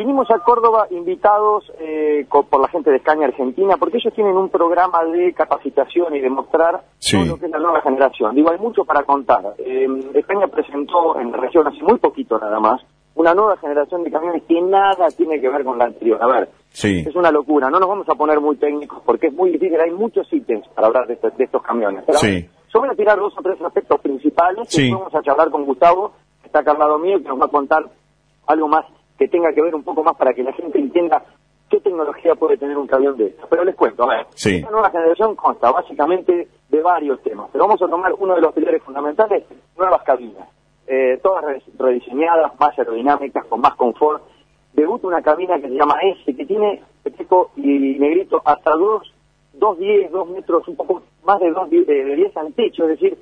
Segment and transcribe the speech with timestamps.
[0.00, 4.48] Vinimos a Córdoba invitados eh, por la gente de Escaña Argentina, porque ellos tienen un
[4.48, 6.80] programa de capacitación y de mostrar
[7.10, 8.34] todo lo que es la nueva generación.
[8.34, 9.42] Digo, hay mucho para contar.
[9.58, 12.80] Eh, España presentó en la región hace muy poquito nada más
[13.14, 16.18] una nueva generación de camiones que nada tiene que ver con la anterior.
[16.22, 17.68] A ver, es una locura.
[17.68, 19.78] No nos vamos a poner muy técnicos porque es muy difícil.
[19.82, 22.04] Hay muchos ítems para hablar de, estos camiones.
[22.06, 25.66] Pero yo voy a tirar dos o tres aspectos principales y vamos a charlar con
[25.66, 27.84] Gustavo, que está acá al lado mío, que nos va a contar
[28.46, 28.86] algo más
[29.20, 31.22] que tenga que ver un poco más para que la gente entienda
[31.68, 33.46] qué tecnología puede tener un camión de estos.
[33.50, 37.82] Pero les cuento, a ver, esta nueva generación consta básicamente de varios temas, pero vamos
[37.82, 39.44] a tomar uno de los pilares fundamentales,
[39.76, 40.48] nuevas cabinas,
[40.86, 41.44] eh, todas
[41.78, 44.22] rediseñadas, más aerodinámicas, con más confort.
[44.72, 49.12] Debuta una cabina que se llama S, que tiene, peteco y negrito, hasta dos,
[49.52, 52.98] dos diez, dos metros, un poco más de dos eh, de diez al techo, es
[52.98, 53.18] decir,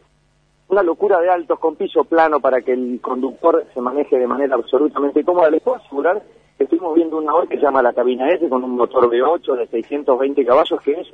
[0.68, 4.54] una locura de altos con piso plano para que el conductor se maneje de manera
[4.54, 5.50] absolutamente cómoda.
[5.50, 6.22] Les puedo asegurar
[6.56, 9.56] que estuvimos viendo una hoy que se llama la cabina S con un motor V8
[9.56, 11.06] de 620 caballos que es,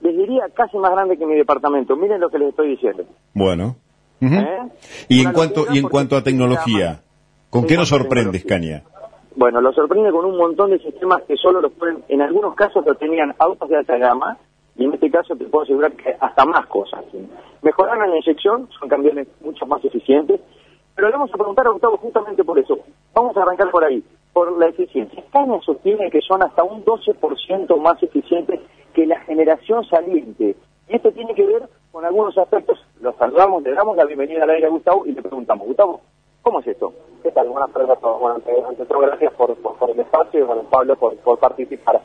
[0.00, 1.96] les diría, casi más grande que mi departamento.
[1.96, 3.04] Miren lo que les estoy diciendo.
[3.34, 3.76] Bueno.
[4.20, 4.58] ¿Eh?
[5.08, 7.02] Y en cuanto y en cuanto a tecnología,
[7.50, 8.84] ¿con qué nos sorprende Scania?
[9.34, 12.84] Bueno, lo sorprende con un montón de sistemas que solo los pueden, en algunos casos
[12.86, 14.38] lo tenían autos de alta gama,
[14.76, 17.04] y en este caso te puedo asegurar que hasta más cosas.
[17.62, 20.40] Mejoraron la inyección, son camiones mucho más eficientes,
[20.94, 22.78] pero le vamos a preguntar a Gustavo justamente por eso.
[23.14, 25.20] Vamos a arrancar por ahí, por la eficiencia.
[25.20, 28.60] España sostiene que son hasta un 12% más eficientes
[28.92, 30.56] que la generación saliente.
[30.88, 32.78] Y esto tiene que ver con algunos aspectos.
[33.00, 36.00] Los saludamos, le damos la bienvenida al aire a Gustavo y le preguntamos, Gustavo,
[36.42, 36.92] ¿cómo es esto?
[37.22, 37.48] ¿Qué tal?
[37.48, 38.20] Buenas tardes a todos.
[38.20, 38.36] Bueno,
[38.68, 42.00] ante, todo, gracias por, por, el espacio y, bueno, Pablo, por, por participar.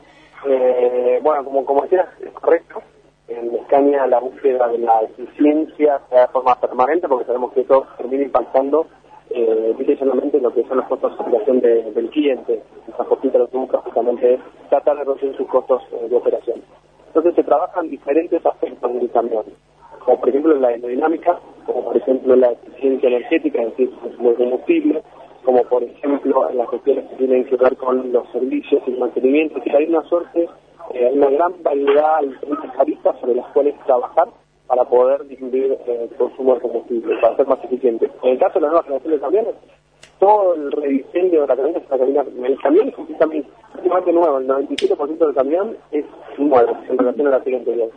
[0.46, 2.82] Eh, bueno, como, como decías, es correcto.
[3.28, 7.86] En Escaña la búsqueda de la eficiencia se de forma permanente porque sabemos que eso
[7.98, 8.86] termina impactando
[9.30, 12.62] eh, en lo que son los costos de operación del cliente.
[12.86, 16.62] El transportista lo que busca justamente es tratar de reducir sus costos eh, de operación.
[17.08, 19.44] Entonces se trabajan diferentes aspectos del camión,
[20.04, 25.02] como por ejemplo la aerodinámica, como por ejemplo la eficiencia energética, es decir, el combustible,
[25.48, 29.58] como por ejemplo las cuestiones que tienen que ver con los servicios y el mantenimiento,
[29.62, 30.46] que hay una suerte,
[30.92, 34.28] eh, una gran variedad de diferentes aristas sobre las cuales trabajar
[34.66, 38.10] para poder disminuir el consumo de combustible, para ser más eficiente.
[38.24, 39.54] En el caso de la nueva generación de camiones,
[40.18, 44.48] todo el rediseño de la camioneta es una camioneta, el camión es completamente, nuevo, el
[44.48, 46.04] 97% del camión es
[46.36, 47.90] nuevo en relación a la serie anterior.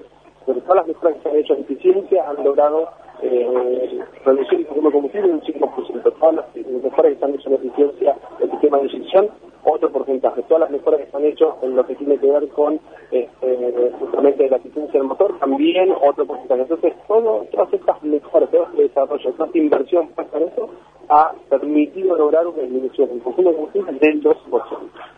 [0.46, 2.88] Pero todas las mejoras que se han hecho en eficiencia han logrado
[3.22, 6.14] eh, reducir el consumo de combustible en un 5%.
[6.20, 9.30] Todas las mejoras que han hecho en eficiencia el sistema de inyección,
[9.64, 10.42] otro porcentaje.
[10.44, 12.80] Todas las mejoras que se han en lo que tiene que ver con
[13.12, 16.62] este, justamente la eficiencia del motor, también otro porcentaje.
[16.62, 20.70] Entonces, todo, todas estas mejoras, todo este desarrollo, toda esta inversión puesta en eso,
[21.10, 24.36] ha permitido lograr una disminución del consumo de combustible del 2%.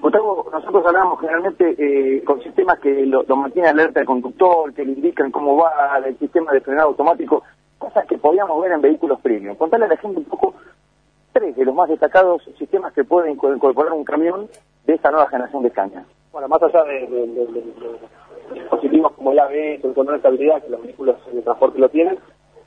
[0.02, 4.84] Gustavo, nosotros hablamos generalmente eh, con sistemas que lo, lo mantienen alerta al conductor, que
[4.84, 5.72] le indican cómo va
[6.04, 7.44] el sistema de frenado automático
[7.84, 9.56] cosas que podíamos ver en vehículos premium.
[9.56, 10.54] Contarle a la gente un poco
[11.34, 14.48] tres de los más destacados sistemas que pueden incorporar un camión
[14.86, 16.06] de esta nueva generación de caña.
[16.32, 17.30] Bueno, más allá de,
[18.54, 22.18] dispositivos como el ABS, el control de estabilidad, que los vehículos de transporte lo tienen,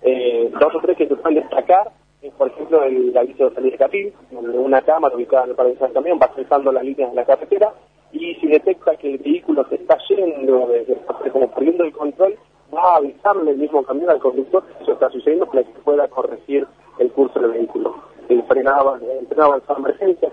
[0.02, 1.90] eh, dos o tres que se pueden destacar
[2.20, 5.56] es, por ejemplo, el aviso de salida de capil, donde una cámara ubicada en el
[5.56, 7.72] paraíso del camión va cruzando las líneas de la carretera
[8.12, 10.98] y si detecta que el vehículo se está yendo, de,
[11.32, 12.36] como perdiendo el control,
[12.78, 16.66] a avisarle el mismo camión al conductor que eso está sucediendo para que pueda corregir
[16.98, 17.94] el curso del vehículo.
[18.28, 19.60] El frenado, el frenado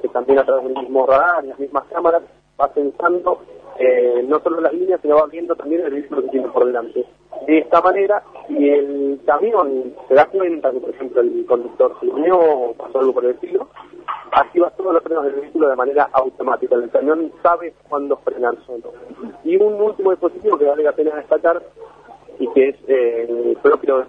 [0.01, 2.23] que también a través del mismo radar y las mismas cámaras
[2.59, 3.39] va pensando
[3.79, 7.05] eh, no solo las líneas, sino va viendo también el vehículo que tiene por delante.
[7.47, 12.07] De esta manera, si el camión se da cuenta que, por ejemplo, el conductor se
[12.07, 13.67] unió o pasó algo por el estilo,
[14.31, 16.75] activa todos los frenos del vehículo de manera automática.
[16.75, 18.93] El camión sabe cuándo frenar solo.
[19.43, 21.61] Y un último dispositivo que vale la pena destacar
[22.43, 24.05] y que es eh, el propio de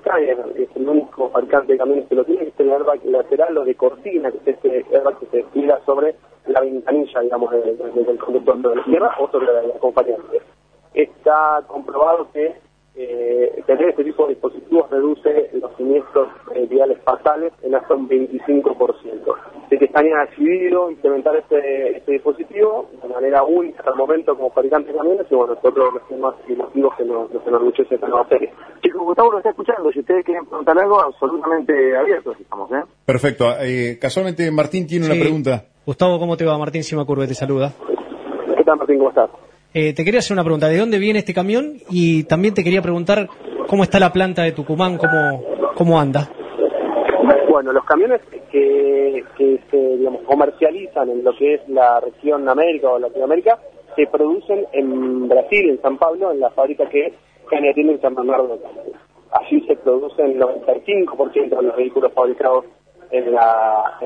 [0.57, 3.65] es el único fabricante de camiones que lo tiene, que es el airbag lateral o
[3.65, 8.59] de cortina, que es este airbag que se despliega sobre la ventanilla, digamos, del conductor
[8.59, 10.41] de la izquierda o sobre la, la acompañante.
[10.95, 12.55] Está comprobado que
[12.97, 18.09] eh, tener este tipo de dispositivos reduce los siniestros eh, viales fatales en hasta un
[18.09, 19.35] 25%.
[19.71, 24.37] De que están ha decidido implementar este, este, dispositivo de manera única hasta el momento
[24.37, 27.95] como fabricante de camiones y bueno, nosotros los temas y motivos que nos, nos enorgullece
[27.95, 28.53] esta nueva serie.
[28.83, 32.83] Chicos, Gustavo lo está escuchando, si ustedes quieren preguntar algo, absolutamente abiertos estamos, ¿eh?
[33.05, 33.47] Perfecto.
[33.61, 35.65] Eh, casualmente Martín tiene una pregunta.
[35.87, 36.57] Gustavo, ¿cómo te va?
[36.59, 37.73] Martín Simacurve te saluda.
[38.57, 38.99] ¿Qué tal Martín?
[38.99, 39.31] ¿Cómo estás?
[39.73, 41.79] Eh, te quería hacer una pregunta, ¿de dónde viene este camión?
[41.91, 43.29] Y también te quería preguntar
[43.67, 45.43] cómo está la planta de Tucumán, cómo,
[45.75, 46.31] cómo anda.
[47.55, 48.21] Bueno, los camiones
[48.51, 49.23] que,
[49.71, 53.61] se digamos, comercializan en lo que es la región América o Latinoamérica
[53.95, 57.15] se producen en Brasil, en San Pablo, en la fábrica que
[57.47, 58.59] Scania tiene en San Bernardo.
[59.31, 62.65] Allí se producen el 95% de los vehículos fabricados
[63.13, 64.01] en la,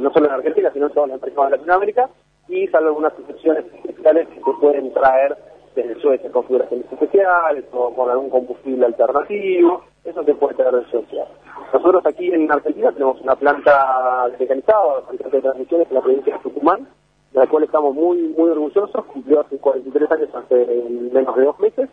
[0.00, 2.10] no solo en Argentina, sino en todos los mercados de Latinoamérica,
[2.48, 5.36] y salvo algunas excepciones especiales que se pueden traer
[5.76, 11.26] desde Suecia, configuraciones especiales o con algún combustible alternativo, eso se puede traer de Suecia.
[11.72, 16.88] Nosotros aquí en Argentina tenemos una planta mecanizada, de transmisiones en la provincia de Tucumán,
[17.32, 20.66] de la cual estamos muy muy orgullosos, cumplió hace 43 años, hace
[21.12, 21.88] menos de dos meses,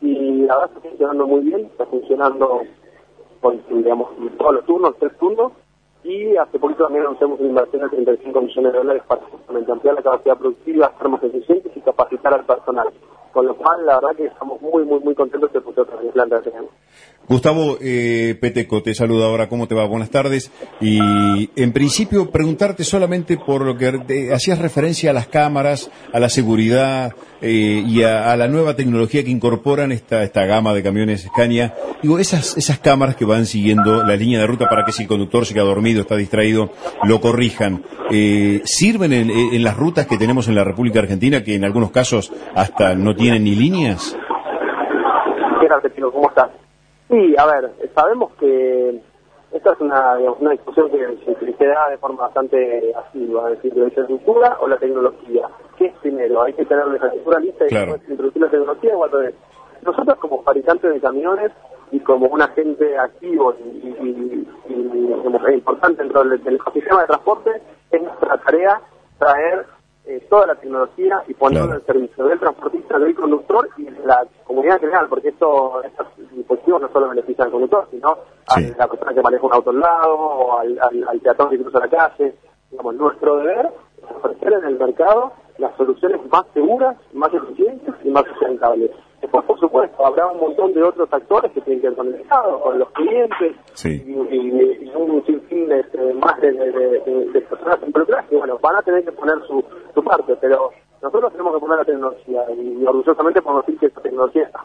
[0.00, 2.62] y la verdad está funcionando muy bien, está funcionando
[3.40, 5.52] con, digamos, todos los turnos, tres turnos,
[6.04, 9.22] y hace poquito también anunciamos una inversión de 35 millones de dólares para
[9.72, 12.88] ampliar la capacidad productiva, ser más eficientes y capacitar al personal.
[13.32, 16.42] Con lo cual, la verdad que estamos muy, muy, muy contentos de poder de planta
[16.42, 16.50] que.
[17.28, 19.86] Gustavo eh, Peteco, te saluda ahora, ¿cómo te va?
[19.86, 20.50] Buenas tardes.
[20.80, 20.98] Y
[21.56, 27.12] en principio, preguntarte solamente por lo que hacías referencia a las cámaras, a la seguridad
[27.42, 31.74] eh, y a, la nueva tecnología que incorporan esta, esta gama de camiones Scania.
[32.00, 35.08] Digo, esas, esas cámaras que van siguiendo la línea de ruta para que si el
[35.08, 36.70] conductor se queda dormido, está distraído,
[37.04, 41.64] lo corrijan, eh, ¿sirven en, las rutas que tenemos en la República Argentina, que en
[41.64, 44.16] algunos casos hasta no tienen ni líneas?
[46.12, 46.50] ¿Cómo estás?
[47.08, 49.00] Sí, a ver, sabemos que
[49.52, 50.98] esta es una, una discusión que
[51.58, 55.46] se, da de forma bastante asidua, es decir, la infraestructura o la tecnología.
[55.82, 56.42] ¿Qué es primero?
[56.42, 59.34] Hay que tener la infraestructura lista y después introducir la tecnología o al
[59.84, 61.50] Nosotros como fabricantes de camiones
[61.90, 64.46] y como un agente activo y,
[65.52, 67.50] importante dentro del, del ecosistema de transporte,
[67.90, 68.80] es nuestra tarea
[69.18, 69.66] traer
[70.04, 74.24] eh, toda la tecnología y ponerla al servicio del transportista, del conductor y de la
[74.44, 79.14] comunidad general, porque esto, estos dispositivos no solo benefician al conductor, sino a la persona
[79.14, 82.34] que maneja un auto al lado o al, al, peatón que cruza la calle.
[82.70, 83.66] Digamos, nuestro deber
[83.98, 85.32] es ofrecer en el mercado
[85.62, 88.90] las soluciones más seguras, más eficientes y más sustentables.
[89.20, 92.14] Después, por supuesto, habrá un montón de otros actores que tienen que ver con el
[92.16, 94.12] Estado, con los clientes y,
[94.94, 99.12] un sinfín de, este, más de, de, personas involucradas que, bueno, van a tener que
[99.12, 99.64] poner su,
[99.94, 100.70] su parte, pero
[101.00, 104.61] nosotros tenemos que poner la tecnología y orgullosamente podemos decir que esta tecnología está.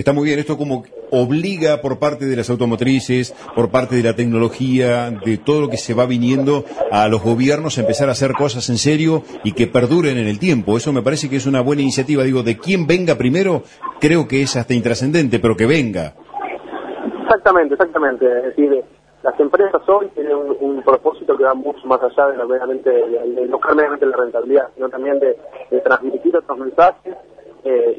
[0.00, 4.16] Está muy bien, esto como obliga por parte de las automotrices, por parte de la
[4.16, 8.32] tecnología, de todo lo que se va viniendo a los gobiernos a empezar a hacer
[8.32, 10.78] cosas en serio y que perduren en el tiempo.
[10.78, 12.22] Eso me parece que es una buena iniciativa.
[12.22, 13.64] Digo, de quién venga primero,
[14.00, 16.14] creo que es hasta intrascendente, pero que venga.
[17.24, 18.24] Exactamente, exactamente.
[18.24, 18.82] Es decir,
[19.22, 23.46] las empresas hoy tienen un, propósito que va mucho más allá de, la meramente, de,
[23.48, 25.36] no la rentabilidad, sino también de,
[25.70, 27.14] de transmitir otros mensajes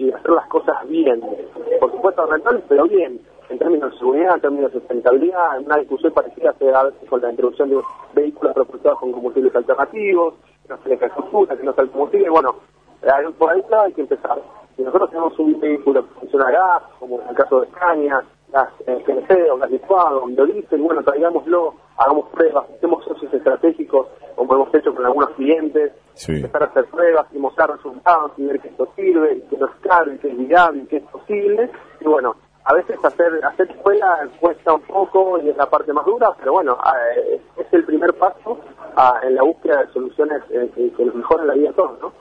[0.01, 1.21] y hacer las cosas bien.
[1.80, 6.12] Por supuesto, rentables, pero bien, en términos de seguridad, en términos de sustentabilidad, una discusión
[6.12, 7.77] parecida se da con la introducción de
[8.13, 10.33] vehículos propulsados con combustibles alternativos,
[10.63, 12.56] que no se le cae que no sea el combustible, bueno,
[13.38, 14.42] por ahí hay que empezar.
[14.75, 18.24] Si nosotros tenemos un vehículo que funciona a gas, como en el caso de Escaña,
[18.51, 24.74] gas GNC o gas licuado, biodiesel, bueno, traigámoslo, hagamos pruebas, hacemos socios estratégicos, como hemos
[24.74, 25.94] hecho con algunos clientes,
[26.27, 29.75] empezar a hacer pruebas y mostrar resultados y ver que esto sirve, que no es
[29.81, 31.69] caro, y que es viable, y que es posible.
[32.00, 36.06] Y bueno, a veces hacer hacer escuela cuesta un poco y es la parte más
[36.06, 36.77] dura, pero bueno,
[37.15, 38.59] eh, es el primer paso
[39.24, 42.13] en la búsqueda de soluciones eh, que, nos mejoren la vida a todos, ¿no?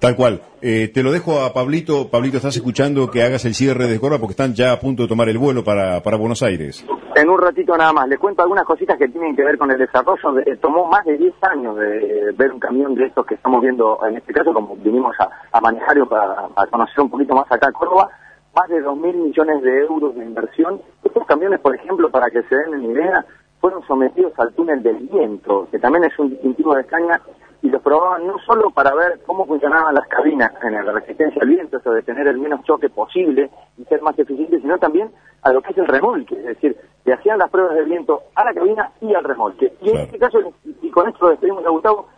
[0.00, 0.40] Tal cual.
[0.62, 2.08] Eh, te lo dejo a Pablito.
[2.08, 5.08] Pablito, estás escuchando que hagas el cierre de Córdoba porque están ya a punto de
[5.08, 6.84] tomar el vuelo para, para Buenos Aires.
[7.16, 8.08] En un ratito nada más.
[8.08, 10.40] Les cuento algunas cositas que tienen que ver con el desarrollo.
[10.60, 14.16] tomó más de 10 años de ver un camión de estos que estamos viendo, en
[14.16, 18.08] este caso, como vinimos a, a para, conocer un poquito más acá Córdoba,
[18.54, 20.80] más de 2.000 millones de euros de inversión.
[21.02, 23.26] Estos camiones, por ejemplo, para que se den una idea,
[23.60, 27.20] fueron sometidos al túnel del viento, que también es un distintivo de Escaña
[27.62, 31.48] y los probaban no solo para ver cómo funcionaban las cabinas en la resistencia al
[31.48, 35.10] viento, eso de tener el menos choque posible y ser más eficientes, sino también
[35.42, 38.44] a lo que es el remolque, es decir, le hacían las pruebas de viento a
[38.44, 39.72] la cabina y al remolque.
[39.82, 40.38] Y en este caso,
[40.82, 42.08] y con esto lo despedimos a Gustavo,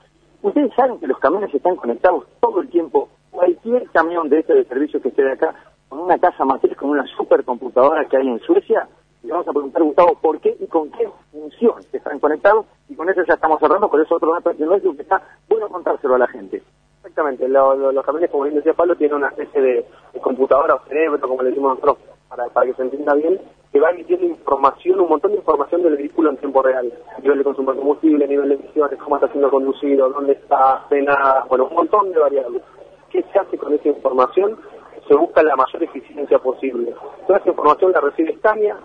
[0.42, 4.64] ustedes saben que los camiones están conectados todo el tiempo, cualquier camión de este de
[4.64, 5.54] servicio que esté de acá,
[5.88, 8.88] con una casa matriz, con una supercomputadora que hay en Suecia,
[9.22, 13.08] le vamos a preguntar, Gustavo, por qué y con qué función están conectados, y con
[13.08, 16.26] eso ya estamos cerrando, por eso otro dato tecnológico que está bueno contárselo a la
[16.28, 16.62] gente.
[16.98, 19.86] Exactamente, los camiones, como bien decía Pablo, tienen una especie de,
[20.20, 21.98] computadora o cerebro, como le decimos nosotros,
[22.28, 23.40] para, que se entienda bien,
[23.72, 26.92] que va emitiendo información, un montón de información del vehículo en tiempo real.
[27.22, 31.46] Nivel de consumo de combustible, nivel de emisiones, cómo está siendo conducido, dónde está frenada,
[31.48, 32.62] bueno, un montón de variables.
[33.10, 34.58] ¿Qué se hace con esa información?
[35.06, 36.94] Se busca la mayor eficiencia posible.
[37.26, 38.76] Toda esa información la recibe Scania,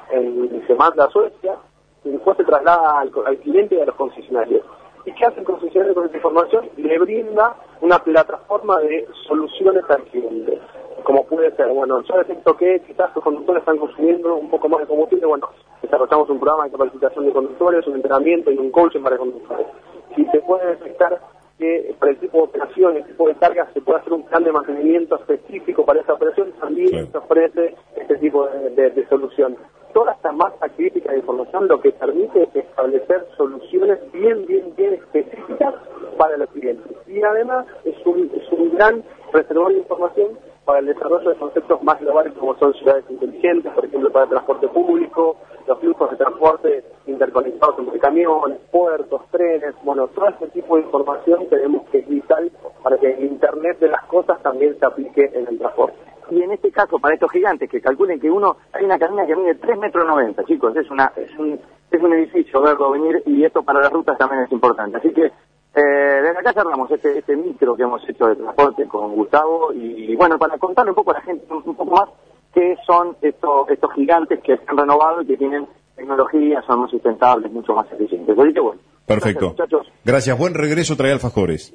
[0.67, 1.55] se manda a Suecia,
[2.03, 4.63] que después se traslada al, cliente y a los concesionarios.
[5.05, 6.69] ¿Y qué hace el concesionario con esa información?
[6.77, 10.59] Le brinda una plataforma de soluciones al cliente.
[11.03, 14.79] Como puede ser, bueno, yo detecto que quizás los conductores están consumiendo un poco más
[14.79, 15.49] de combustible, bueno,
[15.83, 19.67] desarrollamos un programa de capacitación de conductores, un entrenamiento y un coaching para conductores.
[20.15, 21.19] Si se puede detectar
[21.57, 24.43] que para el tipo de operación, el tipo de carga, se puede hacer un plan
[24.43, 29.55] de mantenimiento específico para esa operación, también se ofrece este tipo de, solución.
[29.93, 34.95] Toda esta masa crítica de información lo que permite es establecer soluciones bien, bien, bien
[34.95, 35.73] específicas
[36.17, 36.97] para los clientes.
[37.07, 41.81] Y además es un, es un gran reservorio de información para el desarrollo de conceptos
[41.83, 46.17] más globales como son ciudades inteligentes, por ejemplo, para el transporte público, los flujos de
[46.17, 52.07] transporte interconectados entre camiones, puertos, trenes, bueno, todo este tipo de información tenemos que es
[52.07, 52.51] vital
[52.83, 55.97] para que el Internet de las cosas también se aplique en el transporte.
[56.31, 59.35] Y en este caso, para estos gigantes, que calculen que uno, hay una cabina que
[59.35, 61.59] mide 3 metros 90, chicos, es, una, es, un,
[61.91, 64.97] es un edificio verlo venir y esto para las rutas también es importante.
[64.97, 69.13] Así que eh, desde acá cerramos este, este micro que hemos hecho de transporte con
[69.13, 72.09] Gustavo y, bueno, para contarle un poco a la gente un, poco más
[72.55, 76.89] qué son estos, estos gigantes que se han renovado y que tienen tecnología, son más
[76.89, 78.37] sustentables, mucho más eficientes.
[78.37, 78.81] Así que bueno.
[79.05, 79.53] Perfecto.
[79.55, 80.39] Gracias, gracias.
[80.39, 81.73] Buen regreso, trae alfajores.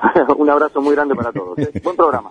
[0.38, 1.58] un abrazo muy grande para todos.
[1.58, 1.72] ¿eh?
[1.82, 2.30] Buen programa.